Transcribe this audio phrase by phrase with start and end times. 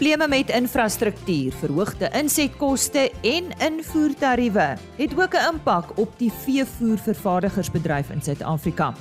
[0.00, 8.22] Probleme met infrastruktuur, verhoogde insetkoste en invoertariewe het ook 'n impak op die veevoervervaardigersbedryf in
[8.22, 8.94] Suid-Afrika.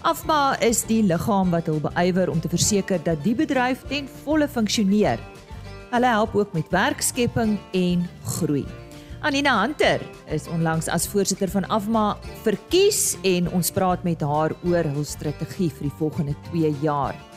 [0.00, 4.48] Afma is die liggaam wat hul beywer om te verseker dat die bedryf ten volle
[4.48, 5.18] funksioneer.
[5.90, 8.66] Hulle help ook met werkskepping en groei.
[9.20, 14.84] Anina Hunter is onlangs as voorsitter van Afma verkies en ons praat met haar oor
[14.84, 17.35] hul strategie vir die volgende 2 jaar.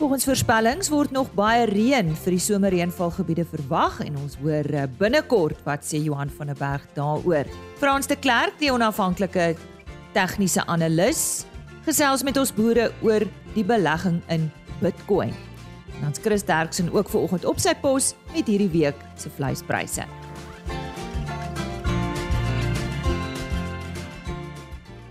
[0.00, 5.60] Volgens voorspellings word nog baie reën vir die somerreënvalgebiede verwag en ons hoor eh, binnekort
[5.66, 7.50] wat sê Johan van der Berg daaroor.
[7.76, 9.50] Frans de Klerk, die onafhanklike
[10.16, 11.44] tegniese analis,
[11.84, 14.48] gesels met ons boere oor die belegging in
[14.80, 15.36] Bitcoin.
[16.00, 20.08] Ons Chris Derksen ook ver oggend op sy pos met hierdie week se vleispryse.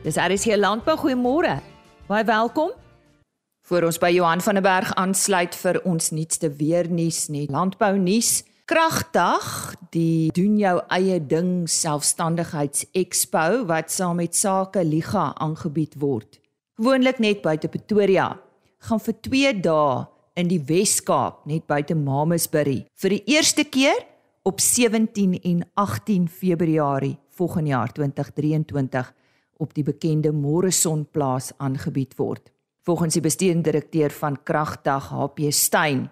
[0.02, 1.60] Dis Aris hier landbou goeiemôre.
[2.10, 2.74] Baie welkom.
[3.70, 8.40] Voor ons by Johan van der Berg aansluit vir ons nuutste weernuus net landbou nuus.
[8.66, 16.42] Kragdag, die doen jou eie ding selfstandigheidsexpo wat saam met Sake Liga aangebied word.
[16.82, 18.32] Gewoonlik net buite Pretoria,
[18.90, 24.02] gaan vir 2 dae in die Wes-Kaap net buite Mamasbury vir die eerste keer
[24.50, 29.18] op 17 en 18 Februarie volgende jaar 2023
[29.62, 32.50] op die bekende Morisonplaas aangebied word.
[32.90, 36.08] Volgens die bestuurende direkteur van Kragdag HP Stein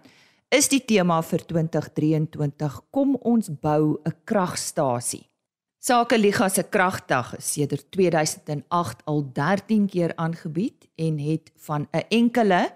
[0.54, 5.26] is die tema vir 2023 kom ons bou 'n kragstasie.
[5.80, 12.06] Sake Liga se Kragdag is sedert 2008 al 13 keer aangebied en het van 'n
[12.10, 12.70] enkele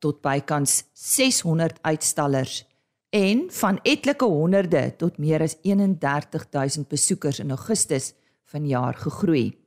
[0.00, 2.66] tot bykans 600 uitstallers
[3.10, 9.63] en van etlike honderde tot meer as 31000 besoekers in Augustus vanjaar gegroei.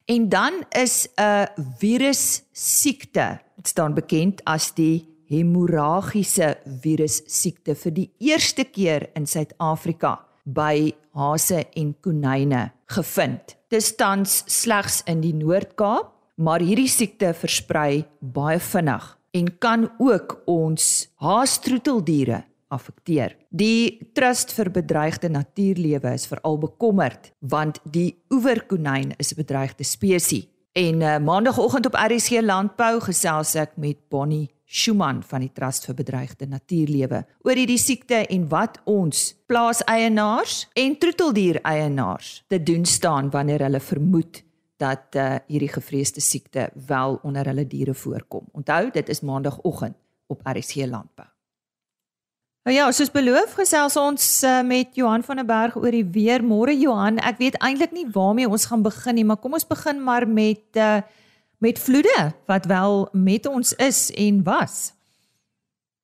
[0.08, 1.46] En dan is 'n
[1.78, 9.26] virus siekte, dit staan bekend as die hemorragiese virus siekte vir die eerste keer in
[9.28, 13.56] Suid-Afrika by hase en konyne gevind.
[13.68, 20.38] Dit tans slegs in die Noord-Kaap, maar hierdie siekte versprei baie vinnig en kan ook
[20.48, 23.34] ons haastroeteldiere affekteer.
[23.50, 30.46] Die Trust vir Bedreigde Natuurlewe is veral bekommerd want die oeverkonyn is 'n bedreigde spesies.
[30.72, 35.96] En uh, maandagooggend op RSG Landbou gesels ek met Bonnie Schumann van die Trust vir
[35.96, 43.64] Bedreigde Natuurlewe oor hierdie siekte en wat ons plaaseienaars en troeteldiereienaars te doen staan wanneer
[43.64, 44.42] hulle vermoed
[44.78, 48.44] dat uh, hierdie gevreesde siekte wel onder hulle diere voorkom.
[48.52, 49.96] Onthou, dit is maandagooggend
[50.28, 51.26] op RSG Landbou.
[52.68, 56.44] Nou ja, soos beloof, gesels ons uh, met Johan van der Berg oor die weer.
[56.44, 60.02] Môre Johan, ek weet eintlik nie waarmee ons gaan begin nie, maar kom ons begin
[60.04, 61.00] maar met uh,
[61.58, 64.96] met vloede wat wel met ons is en was.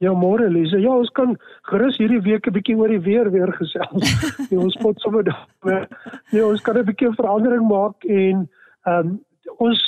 [0.03, 0.81] Ja, môre Lise.
[0.81, 1.37] Ja, ons kan
[1.70, 4.10] gerus hierdie week 'n bietjie oor die weer weer gesels.
[4.50, 5.88] ja, ons pot sommer daar.
[6.31, 8.50] Ja, ons kan 'n bietjie verandering maak en
[8.84, 9.20] ehm um,
[9.56, 9.81] ons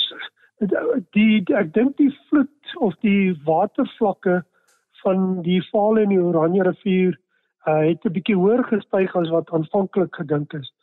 [0.57, 4.43] die, die ek dink die vloed of die watervlakke
[5.03, 7.19] van die Vaal en die Oranje rivier
[7.67, 10.73] uh, het 'n bietjie hoër gestyg as wat aanvanklik gedink is.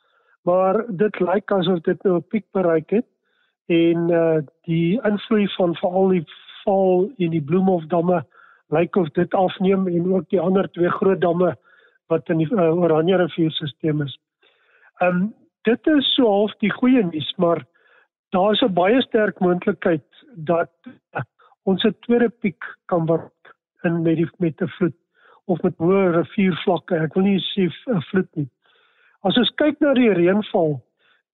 [0.43, 3.07] Maar dit lyk asof dit nou 'n piek bereik het
[3.67, 6.25] en uh die invloed van veral die
[6.65, 8.25] val in die Bloemhofdamme
[8.73, 11.55] lyk of dit afneem en ook die ander twee groot damme
[12.13, 14.19] wat in die uh, Oranje rivierstelsel is.
[15.01, 15.33] Um
[15.65, 17.65] dit is so half die goeie nuus, maar
[18.37, 20.05] daar is 'n baie sterk moontlikheid
[20.37, 20.71] dat
[21.17, 21.23] uh,
[21.65, 23.33] ons 'n tweede piek kan word
[23.83, 24.97] in met die met 'n vloed
[25.45, 26.97] of met hoë riviervlakke.
[26.97, 28.49] Ek wil nie sê 'n vloed nie.
[29.23, 30.83] As ons kyk na die reënval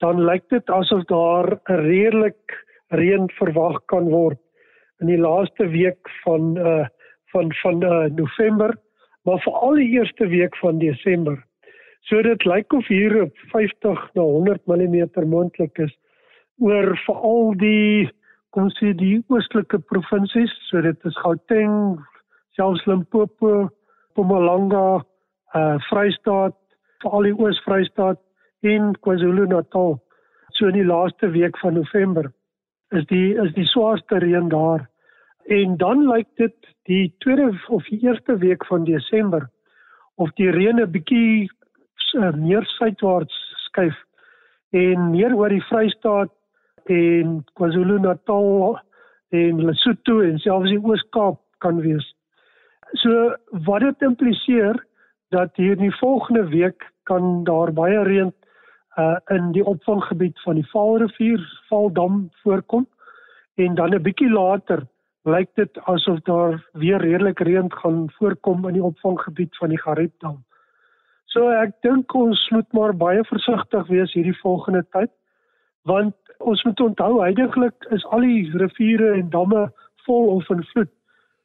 [0.00, 4.38] dan lyk dit asof daar 'n redelik reën verwag kan word
[5.00, 6.86] in die laaste week van uh
[7.32, 8.74] van van uh, November,
[9.22, 11.44] maar veral die eerste week van Desember.
[12.00, 15.98] So dit lyk of hier op 50 na 100 mm moontlik is
[16.58, 18.10] oor veral die
[18.50, 22.00] kom sê die oostelike provinsies, so dit is Gauteng,
[22.58, 23.68] selfs Limpopo,
[24.10, 25.04] Mpumalanga,
[25.54, 26.56] uh Vrystaat,
[26.98, 28.18] veral die Oos-Vrystaat
[28.60, 29.98] en KwaZulu-Natal.
[30.52, 32.32] So in die laaste week van November
[32.90, 34.88] is die is die swaarste reën daar.
[35.46, 36.54] En dan lyk dit
[36.90, 39.48] die tweede of die eerste week van Desember
[40.14, 41.50] of die reën 'n bietjie
[42.14, 43.36] uh, meer suidwaarts
[43.66, 43.96] skuif
[44.70, 46.32] en meer oor die Vrystaat
[46.84, 48.78] en KwaZulu-Natal
[49.30, 52.14] en Lesotho en selfs die Oos-Kaap kan wees.
[52.98, 53.34] So
[53.66, 54.76] wat dit impliseer
[55.30, 58.32] dat hier in die volgende week kan daar baie reën
[59.00, 62.86] uh in die opvanggebied van die Vaalrivier, Vaaldam voorkom
[63.54, 64.86] en dan 'n bietjie later
[65.24, 70.44] lyk dit asof daar weer redelik reën gaan voorkom in die opvanggebied van die Gariepdam.
[71.24, 75.10] So ek dink ons moet maar baie versigtig wees hierdie volgende tyd
[75.82, 79.68] want ons moet onthou heidaglik is al die riviere en damme
[80.06, 80.90] vol of in vloed.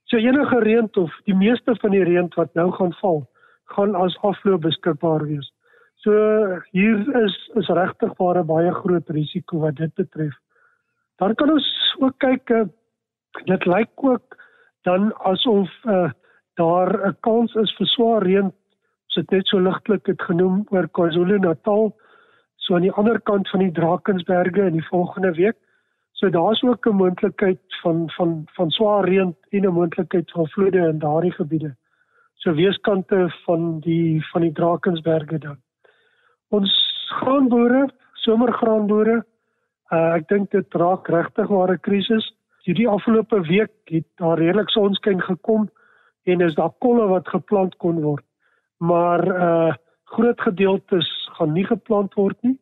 [0.04, 3.28] So enige reën of die meeste van die reën wat nou gaan val,
[3.76, 5.52] gaan as afloop beskikbaar wees.
[6.06, 6.14] So
[6.70, 10.36] hier is is regtig baie baie groot risiko wat dit betref.
[11.18, 12.68] Dan kan ons ook kyk uh,
[13.50, 14.38] dit lyk ook
[14.86, 16.12] dan asof uh,
[16.62, 18.54] daar 'n kans is vir swaar reën.
[19.08, 21.92] Ons het net so ligtelik dit genoem oor KwaZulu-Natal
[22.56, 25.58] so aan die ander kant van die Drakensberge in die volgende week.
[26.12, 30.88] So daar's ook 'n moontlikheid van van van swaar reën en 'n moontlikheid van vloede
[30.88, 31.76] in daardie gebiede.
[32.34, 35.65] So weeskante van die van die Drakensberge dan
[36.54, 36.74] ons
[37.22, 37.86] graanboere,
[38.26, 39.22] somergraanboere,
[39.92, 42.28] uh, ek dink dit raak regtig ware krisis.
[42.66, 45.70] Hierdie afgelope week het daar redelik sonskyn gekom
[46.26, 48.26] en is daar kolle wat geplant kon word.
[48.78, 49.74] Maar uh
[50.16, 51.08] groot gedeeltes
[51.38, 52.56] gaan nie geplant word nie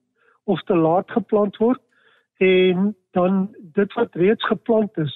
[0.49, 1.81] of te laat geplant word
[2.43, 3.43] en dan
[3.75, 5.13] dit wat reeds geplant is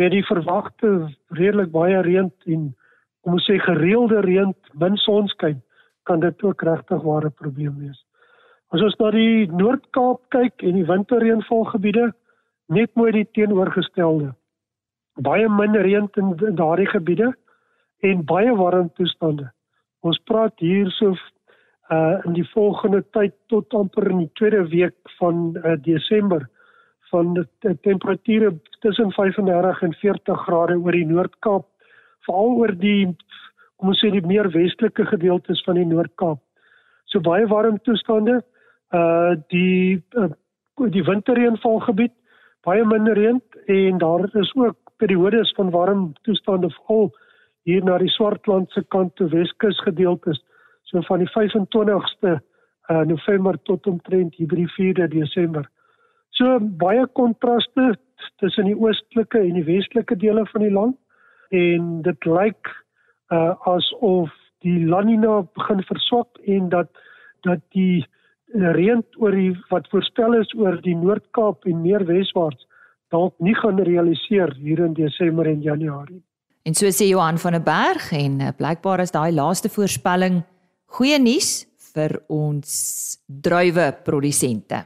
[0.00, 0.90] met die verwagte
[1.38, 2.68] redelik baie reën en
[3.24, 4.52] kom ons sê gereelde reën
[4.84, 5.62] min sonskyn
[6.08, 7.98] kan dit ook regtig ware probleem wees.
[8.72, 12.12] As ons na die Noord-Kaap kyk en die winterreënvalgebiede,
[12.72, 14.32] net mooi die teenoorgestelde.
[15.20, 17.32] Baie min reën in daardie gebiede
[18.00, 19.50] en baie warm toestande.
[20.02, 21.14] Ons praat hierso
[21.92, 26.46] uh in die volgende tyd tot amper in die tweede week van uh, Desember
[27.12, 31.66] van die temperature tussen 35 en 40 grade oor die Noord-Kaap,
[32.26, 33.10] veral oor die
[33.82, 36.38] kom ons sê die meer westelike gedeeltes van die Noord-Kaap.
[37.10, 38.38] So baie warm toestande.
[38.94, 40.30] Uh die uh,
[40.94, 42.14] die winterreënvalgebied
[42.62, 43.40] baie minder reën
[43.74, 47.10] en daar is ook periodes van warm toestande veral
[47.66, 50.38] hier na die Swartland se kant toe Weskus gedeeltes
[50.90, 52.36] so van die 25ste
[52.90, 55.66] uh November tot omtrent hier by die 4de Desember.
[56.38, 57.96] So baie kontraste
[58.38, 60.98] tussen die oostelike en die westelike dele van die land
[61.50, 62.70] en dit lyk
[63.32, 64.30] uh asof
[64.62, 66.90] die La Nina begin verswak en dat
[67.42, 68.04] dat die
[68.52, 72.66] reën oor die wat voorspel is oor die Noord-Kaap en meer weswaarts
[73.12, 76.22] dalk nie gaan realiseer hier in Desember en Januarie.
[76.64, 80.42] En so sê Johan van der Berg en uh, blykbaar is daai laaste voorspelling
[80.86, 84.84] goeie nuus vir ons druiwe produsente.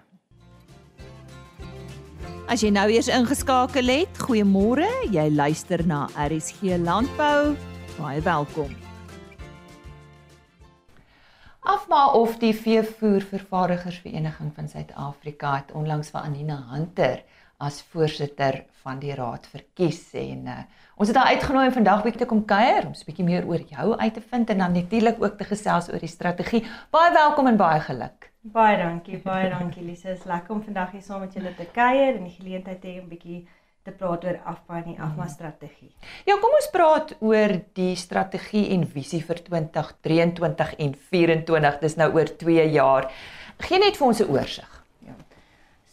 [2.47, 4.87] As jy nou eers ingeskakel het, goeiemôre.
[5.11, 7.57] Jy luister na RSG Landbou
[7.97, 8.71] baie welkom.
[11.67, 17.25] Afma of die veevoervervaardigersvereniging van Suid-Afrika het onlangs vir Anina Hunter
[17.57, 20.59] as voorsitter van die raad verkies en uh,
[21.01, 23.65] ons het haar uitgenooi om vandag bietjie te kom kuier om 'n bietjie meer oor
[23.65, 26.65] jou uit te vind en dan natuurlik ook te gesels oor die strategie.
[26.91, 28.31] Baie welkom en baie geluk.
[28.41, 30.09] Baie dankie, baie dankie Lise.
[30.09, 32.89] Dit is lekker om vandag hier saam met julle te kuier en die geleentheid te
[32.89, 33.49] hê om bietjie
[33.87, 35.93] te praat oor afbou en die afma strategie.
[36.29, 41.79] Ja, kom ons praat oor die strategie en visie vir 2023 en 24.
[41.85, 43.11] Dis nou oor 2 jaar.
[43.69, 44.73] Geen net vir ons 'n oorsig.
[45.07, 45.15] Ja.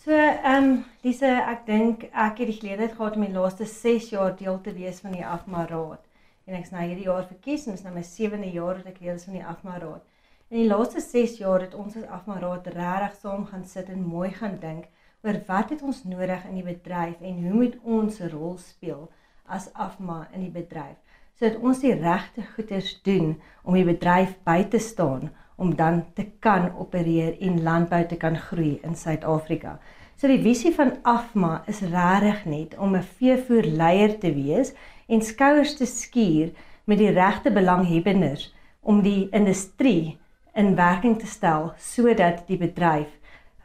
[0.03, 4.09] So, ehm um, Lise, ek dink ek het die geleentheid gehad om die laaste 6
[4.09, 6.01] jaar deel te wees van die afma raad.
[6.45, 9.15] En ek's nou hierdie jaar verkies en dis nou my 7de jaar wat ek deel
[9.15, 10.03] is van die afma raad.
[10.49, 14.03] In die laaste 6 jaar het ons as afma raad regtig saam gaan sit en
[14.05, 14.89] mooi gaan dink
[15.23, 19.09] oor wat het ons nodig in die bedryf en hoe moet ons 'n rol speel
[19.47, 20.99] as afma in die bedryf
[21.39, 26.25] sodat ons die regte goeders doen om die bedryf by te staan om dan te
[26.39, 29.79] kan opereer en landbou te kan groei in Suid-Afrika.
[30.17, 34.73] So die visie van afma is regtig net om 'n veevoerleier te wees
[35.07, 36.51] en skouers te skuur
[36.85, 40.17] met die regte belanghebbendes om die industrie
[40.53, 43.09] in werking te stel sodat die bedryf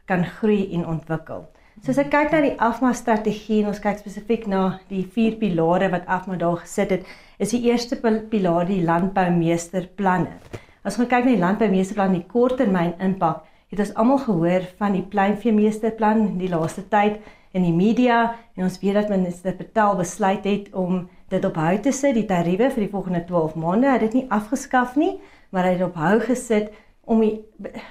[0.08, 1.46] kan groei en ontwikkel.
[1.84, 5.36] So as ek kyk na die Afma strategie en ons kyk spesifiek na die vier
[5.38, 7.04] pilare wat Afma daar gesit het,
[7.38, 10.32] is die eerste pilaar die landboumeesterplanne.
[10.82, 15.04] As ons kyk na die landboumeesterplan die korttermyn impak, het ons almal gehoor van die
[15.12, 17.20] pleinveemeesterplan in die laaste tyd
[17.56, 21.74] in die media en ons weet dat minister Patel besluit het om dit op hou
[21.84, 23.88] te sit die tariewe vir die volgende 12 maande.
[23.88, 25.18] Hy het dit nie afgeskaf nie,
[25.52, 26.72] maar hy het op hou gesit
[27.08, 27.36] om die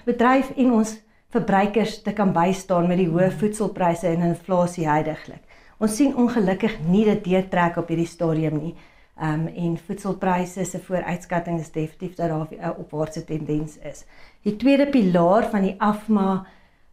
[0.06, 0.98] bedryf en ons
[1.36, 5.44] verbruikers te kan bystaan met die hoë voedselpryse en inflasie heidaglik.
[5.78, 8.76] Ons sien ongelukkig nie dit deurtrek op hierdie stadium nie.
[9.18, 14.06] Ehm um, en voedselpryse se vooruitskatting is definitief dat daar 'n opwaartse tendens is.
[14.44, 16.46] Die tweede pilaar van die afma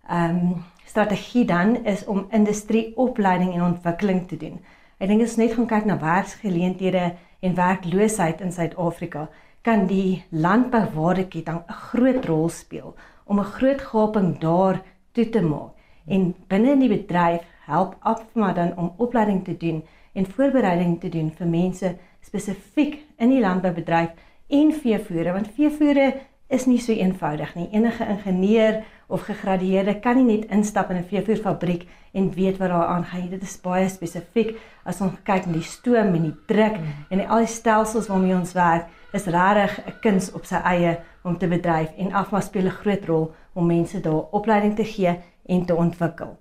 [0.09, 4.61] ehm um, strategie dan is om industrieopleiding en ontwikkeling te doen.
[4.99, 9.29] Ek dink as net gaan kyk na werksgeleenthede en werkloosheid in Suid-Afrika,
[9.63, 15.73] kan die landbouwaardeketting 'n groot rol speel om 'n groot gaping daar toe te maak.
[16.07, 21.09] En binne in die bedryf help Afma dan om opleiding te doen en voorbereiding te
[21.09, 24.11] doen vir mense spesifiek in die landboubedryf
[24.49, 26.13] en veevoere want veevoere
[26.53, 27.69] is nie so eenvoudig nie.
[27.73, 32.87] Enige ingenieur of gegradueerde kan nie net instap in 'n veevoerfabriek en weet wat daar
[32.87, 33.31] aangaan.
[33.31, 37.07] Dit is baie spesifiek as ons kyk na die stoom en die druk mm.
[37.11, 41.39] en al die stelsels waarmee ons werk, is regtig 'n kuns op sy eie om
[41.39, 45.65] te bedryf en Afma speel 'n groot rol om mense daar opleiding te gee en
[45.65, 46.37] te ontwikkel.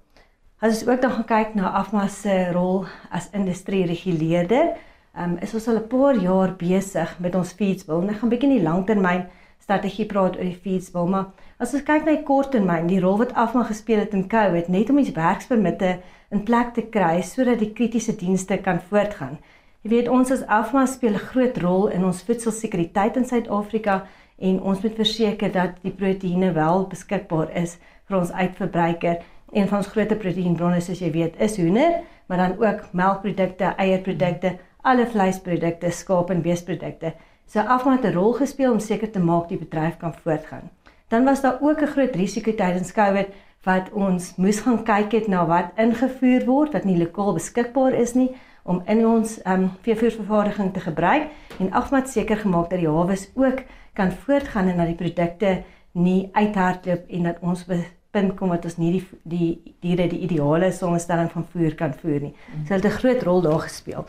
[0.59, 4.75] As ons ook dan gaan kyk na Afma se rol as industrie reguleerder,
[5.17, 7.95] um, is ons al 'n paar jaar besig met ons feedsbill.
[7.95, 9.25] Ons gaan bietjie in die langtermyn
[9.59, 11.25] strategie praat oor die feedsbill, maar
[11.57, 14.89] as ons kyk na die korttermyn, die rol wat Afma gespeel het in COVID, net
[14.89, 15.99] om die werkspermitte
[16.31, 19.37] in plek te kry sodat die kritiese dienste kan voortgaan.
[19.83, 24.05] Jy weet ons as Afma speel 'n groot rol in ons voedselsekuriteit in Suid-Afrika
[24.37, 29.21] en ons moet verseker dat die proteïene wel beskikbaar is vir ons uitverbruiker.
[29.53, 34.57] Een van ons groot proteïenbronne soos jy weet is hoender, maar dan ook melkprodukte, eierprodukte,
[34.81, 37.13] alle vleisprodukte, skaap en beesprodukte.
[37.47, 40.69] So Afma het 'n rol gespeel om seker te maak die bedryf kan voortgaan.
[41.07, 43.27] Dan was daar ook 'n groot risiko tydens COVID
[43.63, 48.13] wat ons moes gaan kyk het na wat ingevoer word wat nie lokaal beskikbaar is
[48.13, 51.23] nie om in ons ehm um, veevoervervaardiging te gebruik
[51.59, 53.63] en Afma het seker gemaak dat die hawes ook
[53.93, 57.65] kan voortgaan en dat die produkte nie uithardloop en dat ons
[58.13, 62.19] punt kom wat ons nie die die diere die ideale samestelling van voer kan voer
[62.27, 62.35] nie.
[62.67, 64.05] So het 'n groot rol daar gespeel.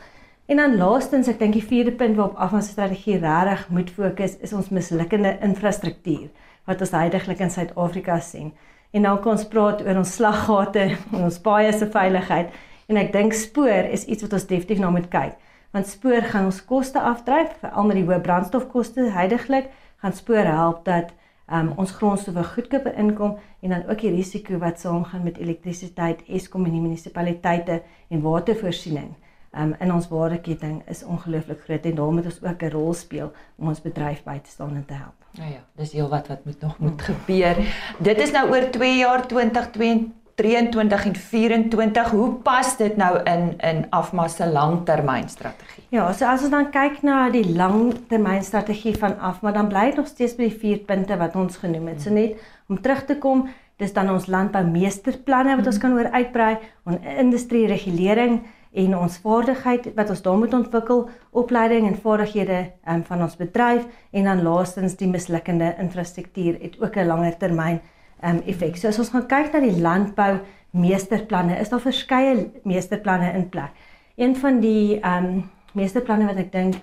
[0.47, 4.37] En dan laastens, ek dink die vierde punt waarop af ons strategie regtig moet fokus,
[4.45, 6.29] is ons mislukkende infrastruktuur
[6.69, 8.53] wat ons heidaglik in Suid-Afrika sien.
[8.93, 12.53] En nou kom ons praat oor ons slaggate en ons paaie se veiligheid
[12.87, 15.35] en ek dink spoor is iets wat ons definitief na moet kyk.
[15.75, 19.73] Want spoor gaan ons koste afdryf, veral met die hoë brandstofkoste heidaglik,
[20.05, 21.11] gaan spoor help dat
[21.51, 26.69] um, ons grondstowwe goedkoop inkom en dan ook die risiko wat saamgaan met elektrisiteit, Eskom
[26.69, 29.11] en die munisipaliteite en watervoorsiening
[29.59, 33.33] um, in ons waardeketting is ongelooflik groot en daarmee moet ons ook 'n rol speel
[33.59, 35.19] om ons bedryf by te staan en te help.
[35.39, 37.57] Nou ja, dis heel wat wat moet nog moet gebeur.
[37.99, 43.53] Dit is nou oor 2 jaar 2022 23 en 24 hoe pas dit nou in
[43.63, 45.85] in Afma se langtermynstrategie?
[45.95, 50.11] Ja, so as ons dan kyk na die langtermynstrategie van Afma, dan bly dit nog
[50.11, 52.03] steeds by die vier punte wat ons genoem het.
[52.03, 53.47] So net om terug te kom,
[53.79, 58.41] dis dan ons landboumeesterplanne wat ons kan oor uitbrei, ons industrie regulering
[58.75, 62.61] en ons vaardigheid wat ons daar moet ontwikkel, opleiding en vaardighede
[62.91, 67.81] um, van ons bedryf en dan laastens die mislukkende infrastruktuur het ook 'n langer termyn
[68.25, 68.77] um, effek.
[68.77, 70.41] So as ons gaan kyk na die landbou
[70.75, 73.73] meesterplanne, is daar verskeie meesterplanne in plek.
[74.17, 76.77] Een van die um meesterplanne wat ek dink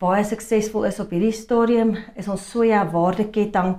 [0.00, 3.74] baie suksesvol is op hierdie stadium is ons soja waardeketting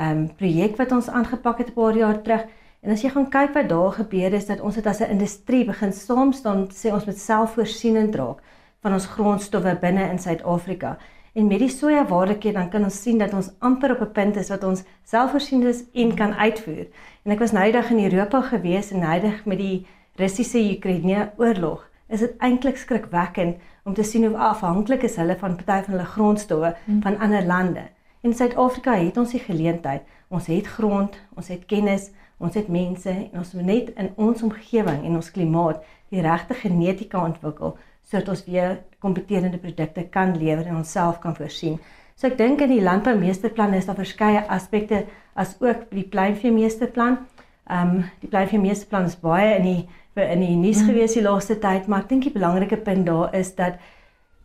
[0.00, 2.44] um projek wat ons aangepak het 'n paar jaar terug.
[2.82, 5.64] En as jy gaan kyk wat daar gebeur is dat ons dit as 'n industrie
[5.64, 8.42] begin saam staan sê ons moet selfvoorsienend raak
[8.82, 10.98] van ons grondstowwe binne in Suid-Afrika.
[11.32, 14.36] En met die soja waardeketting dan kan ons sien dat ons amper op 'n punt
[14.36, 16.86] is wat ons selfvoorsienend is en kan uitvoer.
[17.22, 21.88] En ek was nou eendag in Europa gewees en hydig met die Russiese Oekraïne oorlog.
[22.08, 26.06] Is dit eintlik skrikwekkend om te sien hoe afhanklik is hulle van party van hulle
[26.06, 27.02] grondstowwe hmm.
[27.02, 27.82] van ander lande.
[28.20, 30.02] In Suid-Afrika het ons die geleentheid.
[30.28, 32.10] Ons het grond, ons het kennis,
[32.42, 36.56] Ons het mense en ons moet net in ons omgewing en ons klimaat die regte
[36.58, 37.76] genetika ontwikkel
[38.12, 41.78] sodat ons weer kompeterende produkte kan lewer en onsself kan voorsien.
[42.20, 47.22] So ek dink in die landboumeesterplan is daar verskeie aspekte as ook die pleinvee meesterplan.
[47.70, 49.80] Ehm um, die pleinvee meesterplan is baie in die
[50.20, 50.90] in die nuus mm.
[50.90, 53.80] gewees die laaste tyd, maar ek dink die belangrike punt daar is dat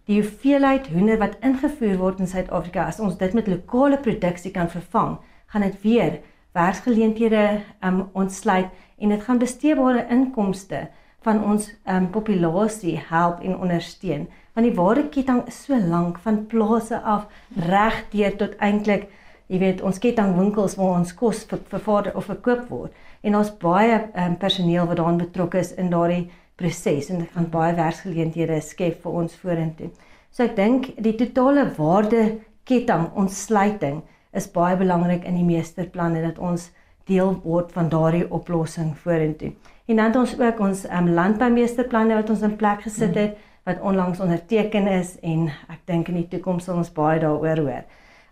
[0.08, 4.72] die hoeveelheid hoender wat ingevoer word in Suid-Afrika as ons dit met lokale produksie kan
[4.72, 5.18] vervang,
[5.52, 6.22] gaan dit weer
[6.56, 7.44] werksgeleenthede
[7.84, 10.88] um ontsluit en dit gaan besteedbare inkomste
[11.26, 14.28] van ons um populasie help en ondersteun.
[14.54, 17.28] Want die waardeketting is so lank van plase af
[17.68, 19.08] reg deur tot eintlik
[19.48, 22.92] jy weet ons kettingwinkels waar ons kos vervaardig of verkoop word.
[23.24, 27.50] En ons baie um personeel wat daarin betrokke is in daardie proses en dit gaan
[27.54, 29.92] baie werksgeleenthede skep vir ons vorentoe.
[30.32, 34.02] So ek dink die totale waardeketting ontsluiting
[34.38, 36.70] is baie belangrik in die meesterplanne dat ons
[37.08, 39.54] deel word van daardie oplossing vorentoe.
[39.88, 43.80] En dan het ons ook ons um, landboumeesterplanne wat ons in plek gesit het wat
[43.80, 47.86] onlangs onderteken is en ek dink in die toekoms sal ons baie daaroor hoor.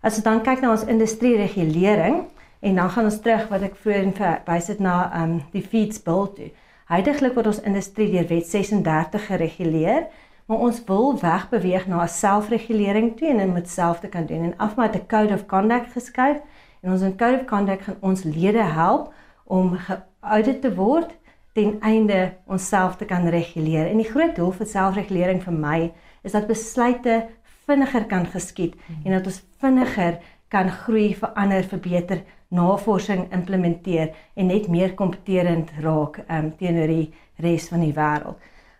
[0.04, 2.22] As ons dan kyk na ons industrie regulering
[2.60, 6.28] en dan gaan ons terug wat ek vroeër verwys het na um, die feeds bill
[6.36, 6.52] toe.
[6.92, 10.06] Heidiglik word ons industrie deur wet 36 gereguleer,
[10.46, 14.44] maar ons wil wegbeweeg na 'n selfregulering toe en dit moet self te kan doen.
[14.44, 16.36] En afma het 'n code of conduct geskryf
[16.82, 19.12] en ons in code of conduct gaan ons lede help
[19.44, 21.16] om geaudit te word
[21.56, 23.88] ten einde onsself te kan reguleer.
[23.88, 25.78] En die groot doel vir selfregulering vir my
[26.26, 27.22] is dat besluite
[27.66, 30.18] vinniger kan geskied en dat ons vinniger
[30.52, 32.20] kan groei, verander, verbeter,
[32.54, 37.08] navorsing implementeer en net meer kompeterend raak um, teenoor die
[37.42, 38.36] res van die wêreld.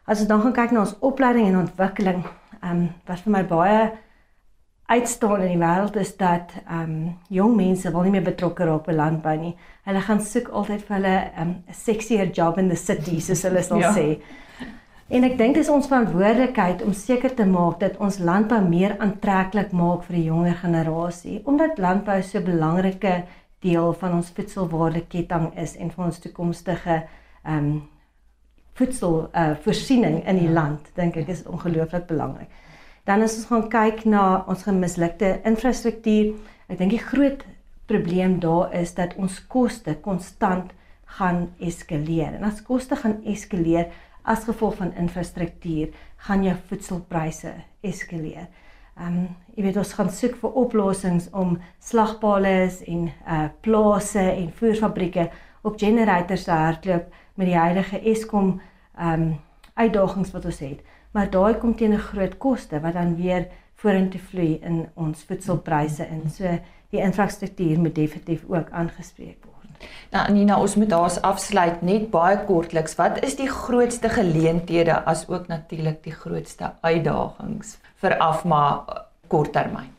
[0.06, 2.22] As ons dan gaan kyk na ons opleiding en ontwikkeling,
[2.62, 3.80] um, wat vir my baie
[4.86, 8.94] uitstaan in die wêreld is dat um jong mense wil nie meer betrokke raak by
[8.94, 9.54] landbou nie.
[9.86, 13.62] Hulle gaan soek altyd vir hulle um 'n sexier job in the city, soos hulle
[13.62, 13.92] sal ja.
[13.92, 14.18] sê.
[15.08, 19.72] En ek dink dis ons verantwoordelikheid om seker te maak dat ons landbou meer aantreklik
[19.72, 23.24] maak vir die jonger generasie, omdat landbou so 'n belangrike
[23.60, 27.02] deel van ons voedselwaardeketting is en vir ons toekomstige
[27.44, 27.88] um
[28.74, 30.52] voedsel uh voorsiening in die ja.
[30.52, 32.48] land, dink ek is ongelooflik belangrik.
[33.06, 36.32] Dan as ons gaan kyk na ons gemislukte infrastruktuur,
[36.66, 37.44] ek dink die groot
[37.86, 40.72] probleem daar is dat ons koste konstant
[41.18, 42.34] gaan eskaleer.
[42.34, 43.92] En as koste gaan eskaleer
[44.26, 45.92] as gevolg van infrastruktuur,
[46.26, 47.54] gaan jou voedselpryse
[47.86, 48.48] eskaleer.
[48.96, 52.56] Ehm um, jy weet ons gaan soek vir oplossings om slagpale
[52.90, 55.28] en uh plase en voerfabrieke
[55.62, 58.56] op generators te hardloop met die huidige Eskom
[58.98, 59.34] ehm um,
[59.76, 60.95] uitdagings wat ons het.
[61.16, 66.06] Maar daai kom teen 'n groot koste wat dan weer vorentoe vloei in ons voedselpryse
[66.08, 66.30] in.
[66.30, 66.58] So
[66.90, 69.86] die infrastruktuur moet definitief ook aangespreek word.
[70.10, 72.94] Nou Nina, ons moet daar's afsluit net baie kortliks.
[72.94, 78.84] Wat is die grootste geleenthede as ook natuurlik die grootste uitdagings vir Afma
[79.26, 79.92] korttermyn?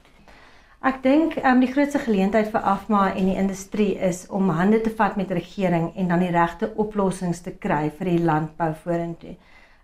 [0.81, 4.89] Ek dink um, die grootste geleentheid vir Afma en die industrie is om hande te
[4.89, 9.35] vat met regering en dan die regte oplossings te kry vir die landbou vorentoe.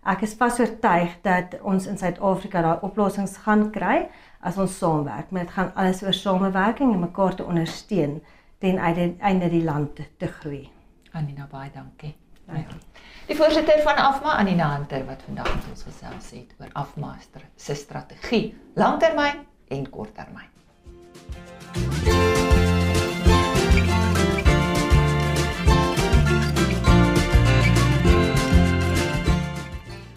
[0.03, 4.09] Ek is vas oortuig dat ons in Suid-Afrika daai oplossings gaan kry
[4.43, 5.31] as ons saamwerk.
[5.31, 8.19] Dit gaan alles oor samewerking en mekaar te ondersteun
[8.59, 10.69] ten einde die land te groei.
[11.11, 12.15] Anina baie dankie.
[12.47, 12.79] Dankie.
[13.27, 17.75] Die voorsitter van Afma Anina Hunter wat vandag met ons gesels het oor Afmaster se
[17.75, 20.51] strategie, langtermyn en korttermyn.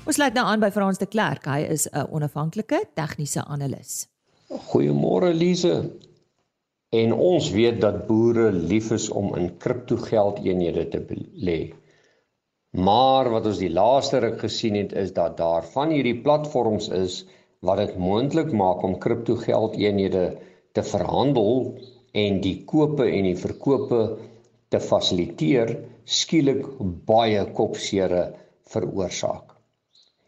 [0.07, 1.49] Ons sluit nou aan by Frans de Klerk.
[1.51, 4.07] Hy is 'n onafhanklike tegniese analis.
[4.71, 5.91] Goeiemôre Lize.
[6.95, 11.01] En ons weet dat boere lief is om in kriptogeldeenhede te
[11.49, 11.75] lê.
[12.71, 17.27] Maar wat ons die laaste ruk gesien het is dat daar van hierdie platforms is
[17.61, 20.39] wat dit moontlik maak om kriptogeldeenhede
[20.73, 21.75] te verhandel
[22.13, 24.19] en die kope en die verkope
[24.69, 26.65] te fasiliteer skielik
[27.11, 28.25] baie kopseere
[28.71, 29.56] veroorsaak.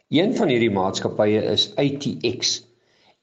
[0.09, 2.53] Een van hierdie maatskappye is ATX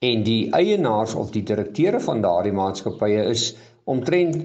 [0.05, 3.45] en die eienaars of die direkteure van daardie maatskappye is
[3.89, 4.35] omtrent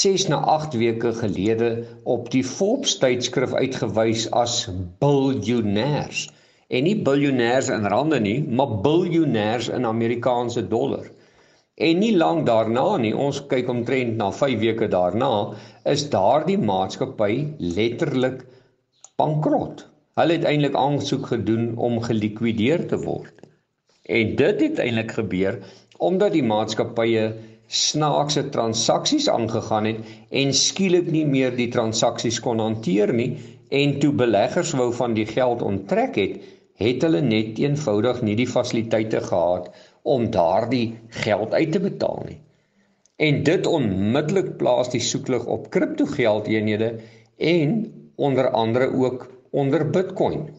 [0.00, 1.72] 6 na 8 weke gelede
[2.14, 4.54] op die Forbes tydskrif uitgewys as
[5.02, 6.22] biljoenêrs
[6.70, 11.10] en nie biljoenêrs in rande nie maar biljoenêrs in Amerikaanse dollar.
[11.74, 15.56] En nie lank daarna nie, ons kyk omtrent na 5 weke daarna,
[15.90, 18.44] is daardie maatskappy letterlik
[19.18, 19.89] bankrot.
[20.18, 23.46] Hulle het eintlik aansoek gedoen om gelikwideer te word.
[24.10, 25.60] En dit het eintlik gebeur
[26.00, 27.24] omdat die maatskappye
[27.70, 33.28] snaakse transaksies aangegaan het en skielik nie meer die transaksies kon hanteer nie
[33.82, 36.40] en toe beleggers wou van die geld onttrek het,
[36.82, 39.70] het hulle net eenvoudig nie die fasiliteite gehad
[40.02, 40.86] om daardie
[41.22, 42.38] geld uit te betaal nie.
[43.20, 46.94] En dit onmiddellik plaas die soeklig op kriptogeldeenhede
[47.36, 47.76] en
[48.16, 50.50] onder andere ook onder Bitcoin.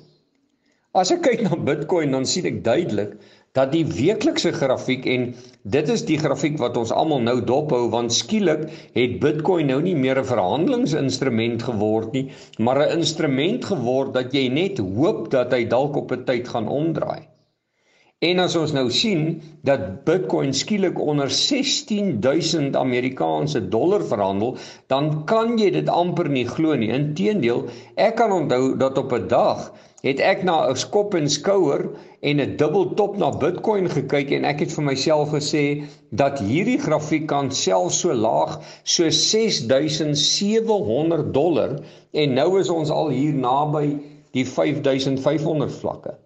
[0.92, 3.14] As ek kyk na Bitcoin dan sien ek duidelik
[3.56, 5.30] dat die weeklikse grafiek en
[5.76, 9.96] dit is die grafiek wat ons almal nou dophou want skielik het Bitcoin nou nie
[9.96, 12.26] meer 'n verhandelingsinstrument geword nie,
[12.60, 16.68] maar 'n instrument geword dat jy net hoop dat hy dalk op 'n tyd gaan
[16.68, 17.31] omdraai.
[18.22, 24.62] En as ons nou sien dat Bitcoin skielik onder 16000 Amerikaanse dollar verhandel,
[24.94, 26.94] dan kan jy dit amper nie glo nie.
[26.94, 27.66] Inteendeel,
[27.98, 29.74] ek kan onthou dat op 'n dag
[30.06, 31.90] het ek na 'n skop en skouer
[32.22, 35.66] en 'n dubbeltop na Bitcoin gekyk en ek het vir myself gesê
[36.10, 41.80] dat hierdie grafiek kan self so laag so 6700 dollar
[42.14, 43.98] en nou is ons al hier naby
[44.38, 46.21] die 5500 vlakke.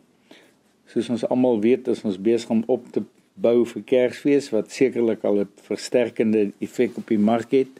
[0.90, 3.06] Soos ons almal weet, is ons besig om op te
[3.40, 7.72] bou vir Kersfees wat sekerlik al 'n versterkende effek op die mark het.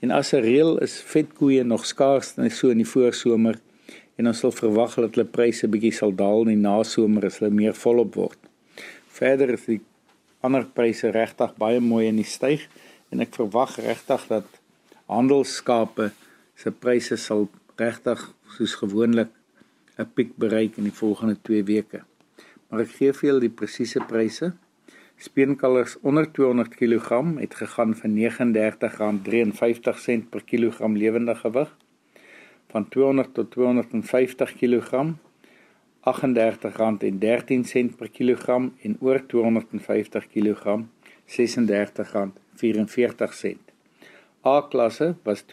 [0.00, 3.58] En as 'n reël is vetkoeie nog skaars net so in die voorsomer
[4.16, 7.54] en ons sal verwag dat hulle pryse bietjie sal daal in die nasomer as hulle
[7.54, 8.38] meer volop word.
[9.08, 9.80] Verder is die
[10.40, 12.68] ander pryse regtig baie mooi in die styg
[13.10, 14.46] en ek verwag regtig dat
[15.06, 16.10] handelsskape
[16.58, 18.22] se pryse sal regtig
[18.56, 19.30] soos gewoonlik
[19.98, 22.02] 'n piek bereik in die volgende 2 weke.
[22.68, 24.52] Maar ek gee vir julle die presiese pryse.
[25.20, 28.20] Speenkalvers onder 200 kg het gegaan van R39.53
[30.30, 31.76] per kilogram lewende gewig
[32.68, 35.12] van 200 tot 250 kg
[36.08, 40.78] R38.13 per kilogram en oor 250 kg
[41.26, 41.34] R36.44.
[44.46, 45.48] A klasse was R32.50,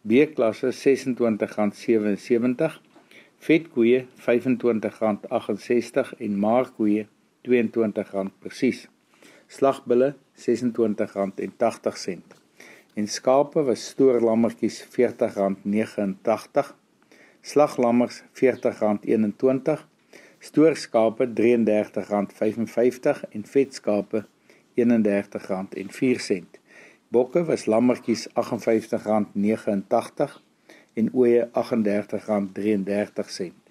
[0.00, 0.72] B klasse R26.77,
[3.38, 4.06] vetkoeie R25.68
[6.18, 7.06] en maarkoeie
[7.48, 8.88] R22 presies.
[9.48, 12.38] Slagbulle R26.80
[12.98, 16.74] en skape was stoorlammetjies R40.89,
[17.40, 19.78] slaglammers R40.21,
[20.42, 24.24] stoorskape R33.55 en vetskape
[24.80, 26.42] R31.04.
[27.14, 30.42] Bokke was lammetjies R58.89
[30.98, 33.67] en ooe R38.33.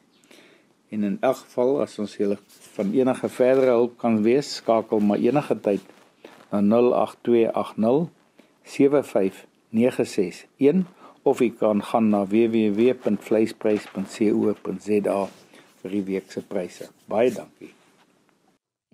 [0.90, 2.38] En in elk geval as ons julle
[2.76, 5.82] van enige verdere hulp kan wees, skakel maar enige tyd
[6.52, 8.08] na 08280
[8.64, 10.86] 75961
[11.28, 15.28] of jy kan gaan na www.vleisprys.co.za
[15.82, 16.90] vir die week se pryse.
[17.12, 17.74] Baie dankie.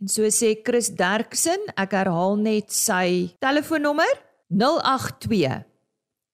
[0.02, 4.14] En so sê Chris Derksen, ek herhaal net sy telefoonnommer
[4.50, 5.64] 082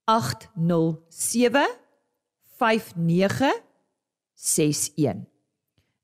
[0.10, 1.68] 807
[2.60, 5.29] 5961.